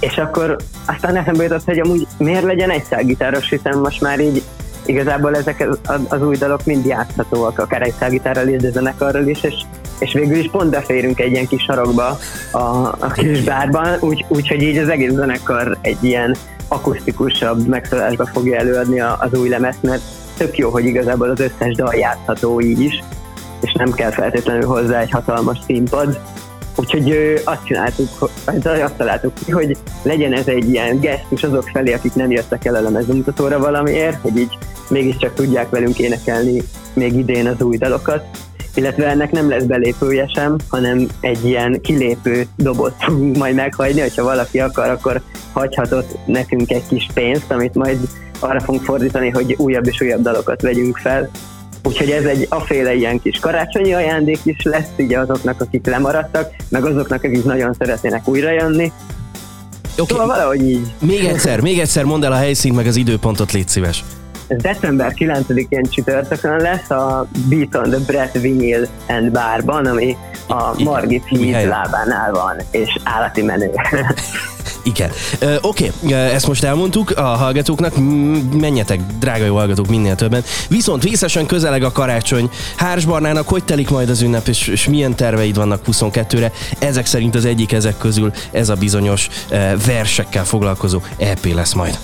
és 0.00 0.16
akkor 0.16 0.56
aztán 0.86 1.16
eszembe 1.16 1.42
jutott, 1.42 1.64
hogy 1.64 1.78
amúgy 1.78 2.06
miért 2.18 2.42
legyen 2.42 2.70
egy 2.70 2.84
szágitáros, 2.84 3.48
hiszen 3.48 3.78
most 3.78 4.00
már 4.00 4.20
így 4.20 4.42
igazából 4.86 5.36
ezek 5.36 5.68
az, 5.84 6.00
az 6.08 6.22
új 6.22 6.36
dalok 6.36 6.64
mind 6.64 6.86
játszhatóak, 6.86 7.58
akár 7.58 7.82
egy 7.82 7.94
szágitárral 7.98 8.48
is, 8.48 8.60
de 8.60 8.70
zenekarral 8.70 9.26
is, 9.26 9.42
és, 9.42 9.54
és 9.98 10.12
végül 10.12 10.36
is 10.36 10.50
pont 10.50 10.70
beférünk 10.70 11.20
egy 11.20 11.32
ilyen 11.32 11.46
kis 11.46 11.62
sarokba 11.62 12.18
a, 12.52 12.58
a 12.98 13.10
kis 13.14 13.42
bárban, 13.42 13.96
úgyhogy 14.00 14.54
úgy, 14.54 14.62
így 14.62 14.76
az 14.76 14.88
egész 14.88 15.12
zenekar 15.12 15.78
egy 15.80 16.04
ilyen 16.04 16.36
akusztikusabb 16.68 17.66
megszólásba 17.66 18.26
fogja 18.26 18.58
előadni 18.58 19.00
az 19.00 19.38
új 19.38 19.48
lemezt, 19.48 19.82
mert 19.82 20.02
tök 20.36 20.58
jó, 20.58 20.70
hogy 20.70 20.84
igazából 20.84 21.30
az 21.30 21.40
összes 21.40 21.74
dal 21.74 21.94
játszható 21.94 22.60
így 22.60 22.80
is, 22.80 23.02
és 23.60 23.72
nem 23.72 23.92
kell 23.92 24.10
feltétlenül 24.10 24.66
hozzá 24.66 25.00
egy 25.00 25.10
hatalmas 25.10 25.58
színpad, 25.66 26.20
Úgyhogy 26.78 27.40
azt 27.44 27.64
csináltuk, 27.64 28.30
azt 28.64 28.94
találtuk 28.96 29.32
ki, 29.44 29.50
hogy 29.50 29.76
legyen 30.02 30.32
ez 30.32 30.46
egy 30.46 30.70
ilyen 30.70 31.00
gesztus 31.00 31.42
azok 31.42 31.68
felé, 31.72 31.92
akik 31.92 32.14
nem 32.14 32.30
jöttek 32.30 32.64
el 32.64 32.74
a 32.74 32.80
lemezbemutatóra 32.80 33.58
valamiért, 33.58 34.20
hogy 34.20 34.36
így 34.36 34.58
mégiscsak 34.88 35.34
tudják 35.34 35.70
velünk 35.70 35.98
énekelni 35.98 36.62
még 36.92 37.14
idén 37.14 37.46
az 37.46 37.62
új 37.62 37.76
dalokat, 37.76 38.24
illetve 38.74 39.06
ennek 39.06 39.30
nem 39.30 39.48
lesz 39.48 39.62
belépője 39.62 40.26
sem, 40.34 40.56
hanem 40.68 41.06
egy 41.20 41.44
ilyen 41.44 41.80
kilépő 41.80 42.46
dobot 42.56 42.94
fogunk 42.98 43.36
majd 43.36 43.54
meghagyni, 43.54 44.00
hogyha 44.00 44.22
valaki 44.22 44.60
akar, 44.60 44.88
akkor 44.88 45.20
hagyhatott 45.52 46.18
nekünk 46.26 46.70
egy 46.70 46.86
kis 46.88 47.06
pénzt, 47.14 47.50
amit 47.50 47.74
majd 47.74 47.98
arra 48.38 48.60
fogunk 48.60 48.84
fordítani, 48.84 49.28
hogy 49.30 49.54
újabb 49.58 49.86
és 49.86 50.00
újabb 50.00 50.22
dalokat 50.22 50.62
vegyünk 50.62 50.96
fel, 50.96 51.30
Úgyhogy 51.82 52.10
ez 52.10 52.24
egy 52.24 52.46
aféle 52.48 52.94
ilyen 52.94 53.20
kis 53.20 53.38
karácsonyi 53.38 53.92
ajándék 53.92 54.40
is 54.42 54.62
lesz, 54.62 54.88
ugye 54.98 55.18
azoknak, 55.18 55.60
akik 55.60 55.86
lemaradtak, 55.86 56.54
meg 56.68 56.84
azoknak, 56.84 57.24
akik 57.24 57.44
nagyon 57.44 57.74
szeretnének 57.78 58.28
újra 58.28 58.50
jönni. 58.50 58.92
Okay. 59.92 60.06
Szóval 60.06 60.26
valahogy 60.26 60.68
így. 60.68 60.92
Még 61.00 61.24
egyszer, 61.24 61.60
még 61.60 61.78
egyszer 61.78 62.04
mondd 62.04 62.24
el 62.24 62.32
a 62.32 62.36
helyszínt, 62.36 62.76
meg 62.76 62.86
az 62.86 62.96
időpontot, 62.96 63.52
légy 63.52 63.68
szíves. 63.68 64.04
Ez 64.48 64.62
december 64.62 65.12
9-én 65.16 65.82
csütörtökön 65.90 66.56
lesz 66.56 66.90
a 66.90 67.26
Beat 67.48 67.74
on 67.74 67.90
the 67.90 67.98
Brett 68.06 68.32
Vinyl 68.32 68.88
and 69.08 69.32
Barban, 69.32 69.86
ami 69.86 70.16
a 70.48 70.82
Margit 70.82 71.24
híd 71.26 71.66
lábánál 71.66 72.32
van, 72.32 72.56
és 72.70 72.98
állati 73.04 73.42
menő. 73.42 73.70
Igen. 74.82 75.10
Uh, 75.42 75.54
Oké, 75.60 75.92
okay. 76.02 76.12
ezt 76.12 76.46
most 76.46 76.64
elmondtuk 76.64 77.10
a 77.16 77.22
hallgatóknak, 77.22 77.92
menjetek, 78.60 79.00
drága 79.18 79.44
jó 79.44 79.56
hallgatók, 79.56 79.86
minél 79.86 80.14
többen. 80.14 80.42
Viszont 80.68 81.02
vészesen 81.02 81.46
közeleg 81.46 81.82
a 81.82 81.92
karácsony. 81.92 82.50
Hársbarnának 82.76 83.48
hogy 83.48 83.64
telik 83.64 83.90
majd 83.90 84.08
az 84.08 84.22
ünnep, 84.22 84.48
és, 84.48 84.66
és 84.66 84.88
milyen 84.88 85.14
terveid 85.14 85.56
vannak 85.56 85.82
22-re? 85.86 86.52
Ezek 86.78 87.06
szerint 87.06 87.34
az 87.34 87.44
egyik 87.44 87.72
ezek 87.72 87.96
közül 87.96 88.32
ez 88.50 88.68
a 88.68 88.74
bizonyos 88.74 89.28
uh, 89.50 89.84
versekkel 89.86 90.44
foglalkozó 90.44 91.00
EP 91.18 91.44
lesz 91.54 91.72
majd. 91.72 91.98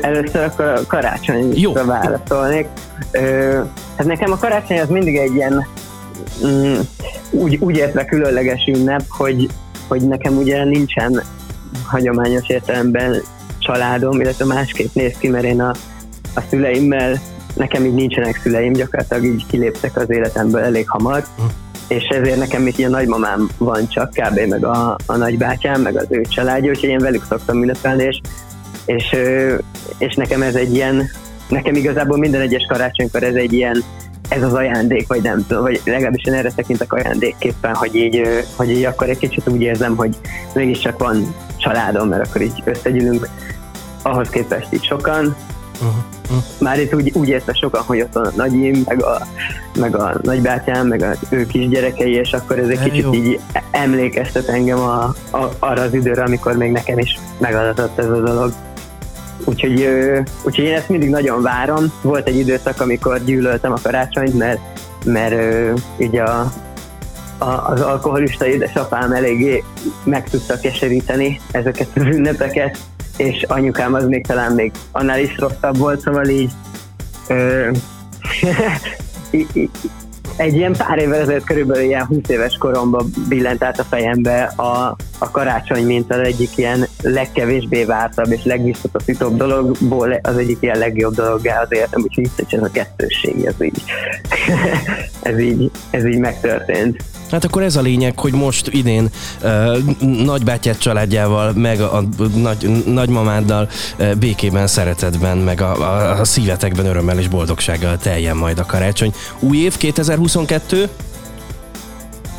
Először 0.00 0.42
akkor 0.42 0.64
a 0.64 0.86
karácsonyra 0.86 1.84
válaszolnék. 1.84 2.66
Hát 3.96 4.06
nekem 4.06 4.32
a 4.32 4.36
karácsony 4.36 4.80
az 4.80 4.88
mindig 4.88 5.16
egy 5.16 5.34
ilyen 5.34 5.66
mm, 6.46 6.78
úgy, 7.30 7.56
úgy 7.60 7.76
értve 7.76 8.04
különleges 8.04 8.64
ünnep, 8.66 9.02
hogy 9.08 9.48
hogy 9.88 10.08
nekem 10.08 10.36
ugye 10.36 10.64
nincsen 10.64 11.22
hagyományos 11.84 12.48
értelemben 12.48 13.22
családom, 13.58 14.20
illetve 14.20 14.44
másképp 14.44 14.94
néz 14.94 15.14
ki, 15.18 15.28
mert 15.28 15.44
én 15.44 15.60
a, 15.60 15.72
a 16.34 16.40
szüleimmel, 16.48 17.20
nekem 17.54 17.84
így 17.84 17.94
nincsenek 17.94 18.40
szüleim, 18.42 18.72
gyakorlatilag 18.72 19.24
így 19.24 19.46
kiléptek 19.46 19.96
az 19.96 20.10
életemből 20.10 20.60
elég 20.60 20.88
hamar, 20.88 21.24
hm. 21.36 21.42
és 21.88 22.04
ezért 22.04 22.38
nekem 22.38 22.66
itt 22.66 22.84
a 22.84 22.88
nagymamám 22.88 23.48
van 23.58 23.88
csak, 23.88 24.10
kb. 24.10 24.38
meg 24.48 24.64
a, 24.64 24.96
a 25.06 25.16
nagybátyám, 25.16 25.80
meg 25.80 25.96
az 25.96 26.06
ő 26.08 26.22
családja, 26.22 26.70
úgyhogy 26.70 26.88
én 26.88 26.98
velük 26.98 27.24
szoktam 27.28 27.62
ünnepelni, 27.62 28.02
és, 28.02 28.20
és, 28.88 29.16
és 29.98 30.14
nekem 30.14 30.42
ez 30.42 30.54
egy 30.54 30.74
ilyen, 30.74 31.10
nekem 31.48 31.74
igazából 31.74 32.18
minden 32.18 32.40
egyes 32.40 32.66
karácsonykor 32.68 33.22
ez 33.22 33.34
egy 33.34 33.52
ilyen 33.52 33.84
ez 34.28 34.42
az 34.42 34.54
ajándék, 34.54 35.06
vagy 35.06 35.22
nem 35.22 35.44
tudom, 35.46 35.62
vagy 35.62 35.80
legalábbis 35.84 36.24
én 36.24 36.34
erre 36.34 36.50
tekintek 36.50 36.92
ajándékképpen, 36.92 37.74
hogy 37.74 37.94
így, 37.94 38.22
hogy 38.56 38.70
így 38.70 38.84
akkor 38.84 39.08
egy 39.08 39.18
kicsit 39.18 39.48
úgy 39.48 39.60
érzem, 39.60 39.96
hogy 39.96 40.16
mégiscsak 40.54 40.98
van 40.98 41.34
családom, 41.56 42.08
mert 42.08 42.26
akkor 42.28 42.40
így 42.40 42.62
összegyűlünk, 42.64 43.28
ahhoz 44.02 44.28
képest 44.28 44.72
így 44.72 44.84
sokan, 44.84 45.36
Uh-huh. 45.80 45.96
Uh-huh. 46.22 46.44
Már 46.58 46.80
itt 46.80 46.94
úgy, 46.94 47.12
úgy 47.14 47.28
érte 47.28 47.52
sokan, 47.54 47.82
hogy 47.82 48.00
ott 48.00 48.12
van 48.12 48.26
a 48.26 48.32
nagyim, 48.36 48.82
meg 48.86 49.02
a, 49.02 49.26
meg 49.78 49.96
a 49.96 50.18
nagybátyám, 50.22 50.86
meg 50.86 51.02
az 51.02 51.18
ő 51.30 51.46
kisgyerekei, 51.46 52.12
és 52.12 52.32
akkor 52.32 52.58
ez 52.58 52.68
egy 52.68 52.82
kicsit 52.82 53.02
jó. 53.02 53.14
így 53.14 53.40
emlékeztet 53.70 54.48
engem 54.48 54.78
a, 54.78 55.02
a, 55.30 55.48
arra 55.58 55.82
az 55.82 55.94
időre, 55.94 56.22
amikor 56.22 56.56
még 56.56 56.70
nekem 56.70 56.98
is 56.98 57.18
megadatott 57.38 57.98
ez 57.98 58.10
a 58.10 58.20
dolog. 58.20 58.52
Úgyhogy, 59.48 59.88
úgyhogy 60.44 60.64
én 60.64 60.74
ezt 60.74 60.88
mindig 60.88 61.08
nagyon 61.08 61.42
várom. 61.42 61.92
Volt 62.02 62.28
egy 62.28 62.36
időszak, 62.36 62.80
amikor 62.80 63.24
gyűlöltem 63.24 63.72
a 63.72 63.78
karácsonyt, 63.82 64.34
mert, 64.34 64.60
mert 65.04 65.34
így 65.98 66.16
a, 66.16 66.52
a, 67.38 67.44
az 67.44 67.80
alkoholista 67.80 68.46
édesapám 68.46 69.12
eléggé 69.12 69.64
meg 70.04 70.30
tudta 70.30 70.58
keseríteni 70.58 71.40
ezeket 71.50 71.88
az 71.94 72.02
ünnepeket, 72.02 72.78
és 73.16 73.42
anyukám 73.42 73.94
az 73.94 74.06
még 74.06 74.26
talán 74.26 74.52
még 74.52 74.72
annál 74.92 75.20
is 75.20 75.38
rosszabb 75.38 75.76
volt, 75.76 76.00
szóval 76.00 76.28
így 76.28 76.50
ö, 77.28 77.70
egy 80.38 80.54
ilyen 80.54 80.72
pár 80.72 80.98
évvel 80.98 81.20
ezelőtt, 81.20 81.44
körülbelül 81.44 81.84
ilyen 81.84 82.06
20 82.06 82.28
éves 82.28 82.56
koromban 82.56 83.10
billent 83.28 83.62
át 83.62 83.78
a 83.78 83.84
fejembe 83.84 84.42
a, 84.42 84.96
a 85.18 85.30
karácsony, 85.30 85.86
mint 85.86 86.12
az 86.12 86.18
egyik 86.18 86.56
ilyen 86.56 86.86
legkevésbé 87.02 87.84
vártabb 87.84 88.32
és 88.32 88.44
legvisszatasítóbb 88.44 89.36
dologból 89.36 90.12
az 90.22 90.36
egyik 90.36 90.58
ilyen 90.60 90.78
legjobb 90.78 91.14
dologgá 91.14 91.62
az 91.62 91.68
életem, 91.70 92.02
úgyhogy 92.02 92.24
itt 92.24 92.52
ez 92.52 92.62
a 92.62 92.70
kettősség, 92.70 93.44
ez 93.44 93.54
így, 93.60 93.82
ez 95.22 95.38
így, 95.38 95.70
ez 95.90 96.04
így 96.04 96.18
megtörtént. 96.18 97.02
Hát 97.30 97.44
akkor 97.44 97.62
ez 97.62 97.76
a 97.76 97.80
lényeg, 97.80 98.18
hogy 98.18 98.32
most 98.32 98.68
idén 98.68 99.08
uh, 99.42 99.76
nagybátyád 100.24 100.78
családjával, 100.78 101.52
meg 101.52 101.80
a, 101.80 101.96
a 101.96 102.02
nagy, 102.34 102.84
nagymamáddal 102.86 103.68
uh, 103.98 104.14
békében, 104.14 104.66
szeretetben, 104.66 105.38
meg 105.38 105.60
a, 105.60 105.76
a, 105.80 106.20
a 106.20 106.24
szívetekben 106.24 106.86
örömmel 106.86 107.18
és 107.18 107.28
boldogsággal 107.28 107.96
teljen 107.96 108.36
majd 108.36 108.58
a 108.58 108.66
karácsony. 108.66 109.12
Új 109.38 109.56
év 109.56 109.76
2022? 109.76 110.88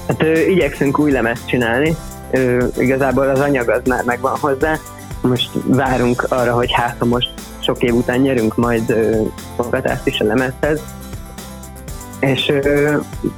Hát 0.07 0.23
ö, 0.23 0.39
igyekszünk 0.39 0.99
új 0.99 1.11
lemezt 1.11 1.47
csinálni. 1.47 1.95
Ö, 2.31 2.65
igazából 2.77 3.29
az 3.29 3.39
anyag 3.39 3.69
az 3.69 3.81
már 3.85 4.03
megvan 4.03 4.37
hozzá. 4.39 4.79
Most 5.21 5.49
várunk 5.65 6.25
arra, 6.29 6.53
hogy 6.53 6.71
hát 6.71 7.05
most 7.05 7.29
sok 7.59 7.81
év 7.83 7.95
után 7.95 8.19
nyerünk 8.19 8.55
majd 8.55 8.93
fogadást 9.55 10.07
is 10.07 10.19
a 10.19 10.25
lemezhez 10.25 10.79
és 12.19 12.51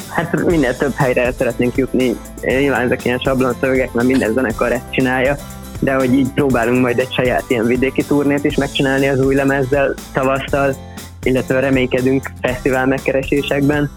hát 0.10 0.46
minél 0.46 0.78
több 0.78 0.94
helyre 0.96 1.32
szeretnénk 1.38 1.76
jutni. 1.76 2.16
Nyilván 2.42 2.86
ezek 2.86 3.06
ilyen 3.06 3.20
sablon 3.20 3.56
szövegek, 3.60 3.94
mert 3.94 4.08
minden 4.08 4.34
zenekar 4.34 4.72
ezt 4.72 4.92
csinálja, 4.92 5.36
de 5.80 5.94
hogy 5.94 6.14
így 6.14 6.28
próbálunk 6.34 6.82
majd 6.82 7.00
egy 7.00 7.14
saját 7.14 7.44
ilyen 7.48 7.66
vidéki 7.66 8.04
turnét 8.04 8.44
is 8.44 8.56
megcsinálni 8.56 9.08
az 9.08 9.20
új 9.20 9.36
lemezzel 9.36 9.94
tavasztal, 10.14 10.76
illetve 11.24 11.60
reménykedünk 11.60 12.32
fesztivál 12.42 12.86
megkeresésekben. 12.86 13.92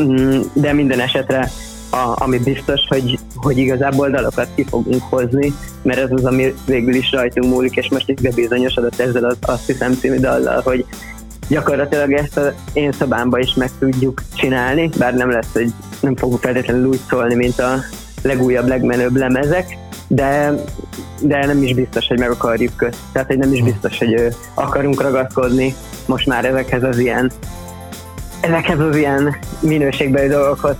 Mm, 0.00 0.40
de 0.52 0.72
minden 0.72 1.00
esetre 1.00 1.50
a, 1.90 2.22
ami 2.22 2.38
biztos, 2.38 2.80
hogy, 2.88 3.18
hogy 3.34 3.58
igazából 3.58 4.10
dalokat 4.10 4.48
ki 4.54 4.64
fogunk 4.64 5.02
hozni, 5.02 5.52
mert 5.82 5.98
ez 5.98 6.10
az, 6.10 6.24
ami 6.24 6.54
végül 6.66 6.94
is 6.94 7.10
rajtunk 7.12 7.52
múlik, 7.52 7.76
és 7.76 7.88
most 7.88 8.08
is 8.08 8.20
bebizonyosodott 8.20 9.00
ezzel 9.00 9.24
az 9.24 9.36
azt 9.40 9.66
hiszem 9.66 9.94
című 9.94 10.18
dallal, 10.18 10.60
hogy 10.64 10.84
gyakorlatilag 11.48 12.12
ezt 12.12 12.36
az 12.36 12.52
én 12.72 12.92
szobámba 12.92 13.38
is 13.38 13.54
meg 13.54 13.70
tudjuk 13.78 14.22
csinálni, 14.34 14.90
bár 14.98 15.14
nem 15.14 15.30
lesz, 15.30 15.52
hogy 15.52 15.72
nem 16.00 16.16
fogunk 16.16 16.40
feltétlenül 16.40 16.86
úgy 16.86 17.00
szólni, 17.08 17.34
mint 17.34 17.58
a 17.58 17.78
legújabb, 18.22 18.66
legmenőbb 18.66 19.16
lemezek, 19.16 19.78
de, 20.08 20.52
de 21.20 21.46
nem 21.46 21.62
is 21.62 21.74
biztos, 21.74 22.06
hogy 22.06 22.18
meg 22.18 22.30
akarjuk 22.30 22.76
közt. 22.76 22.98
Tehát, 23.12 23.28
hogy 23.28 23.38
nem 23.38 23.52
is 23.52 23.62
biztos, 23.62 23.98
hogy 23.98 24.34
akarunk 24.54 25.02
ragaszkodni 25.02 25.74
most 26.06 26.26
már 26.26 26.44
ezekhez 26.44 26.82
az 26.82 26.98
ilyen 26.98 27.32
ezekhez 28.40 28.78
az 28.78 28.96
ilyen 28.96 29.36
minőségbeli 29.60 30.28
dolgokhoz, 30.28 30.76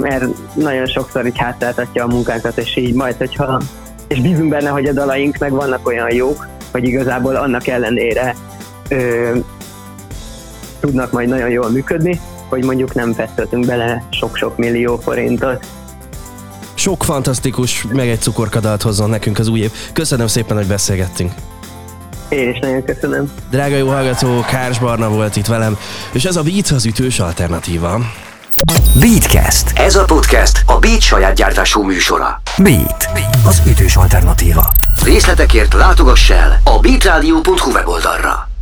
mert 0.00 0.24
nagyon 0.54 0.86
sokszor 0.86 1.26
így 1.26 1.38
hátráltatja 1.38 2.04
a 2.04 2.06
munkánkat, 2.06 2.58
és 2.58 2.76
így 2.76 2.94
majd, 2.94 3.16
hogyha 3.16 3.60
és 4.08 4.20
bízunk 4.20 4.48
benne, 4.48 4.68
hogy 4.68 4.86
a 4.86 4.92
dalaink 4.92 5.38
meg 5.38 5.50
vannak 5.50 5.86
olyan 5.86 6.14
jók, 6.14 6.46
hogy 6.72 6.84
igazából 6.84 7.36
annak 7.36 7.66
ellenére 7.66 8.34
ö, 8.88 9.36
tudnak 10.84 11.12
majd 11.12 11.28
nagyon 11.28 11.48
jól 11.48 11.70
működni, 11.70 12.20
hogy 12.48 12.64
mondjuk 12.64 12.94
nem 12.94 13.12
feszültünk 13.12 13.66
bele 13.66 14.04
sok-sok 14.10 14.56
millió 14.56 14.96
forintot. 14.96 15.66
Sok 16.74 17.04
fantasztikus, 17.04 17.86
meg 17.92 18.08
egy 18.08 18.20
cukorkadalt 18.20 18.82
hozzon 18.82 19.10
nekünk 19.10 19.38
az 19.38 19.48
új 19.48 19.60
év. 19.60 19.70
Köszönöm 19.92 20.26
szépen, 20.26 20.56
hogy 20.56 20.66
beszélgettünk. 20.66 21.32
Én 22.28 22.48
is 22.48 22.58
nagyon 22.58 22.84
köszönöm. 22.84 23.32
Drága 23.50 23.76
jó 23.76 23.88
hallgató, 23.88 24.40
Kárs 24.50 24.78
Barna 24.78 25.08
volt 25.08 25.36
itt 25.36 25.46
velem, 25.46 25.78
és 26.12 26.24
ez 26.24 26.36
a 26.36 26.42
Beat 26.42 26.68
az 26.68 26.86
ütős 26.86 27.18
alternatíva. 27.18 28.00
Beatcast. 29.00 29.72
Ez 29.74 29.94
a 29.96 30.04
podcast 30.04 30.62
a 30.66 30.78
Beat 30.78 31.00
saját 31.00 31.34
gyártású 31.34 31.82
műsora. 31.82 32.40
Beat, 32.58 33.08
az 33.46 33.62
ütős 33.66 33.96
alternatíva. 33.96 34.72
Részletekért 35.04 35.74
látogass 35.74 36.30
el 36.30 36.60
a 36.64 36.78
beatradio.hu 36.78 37.70
weboldalra. 37.72 38.53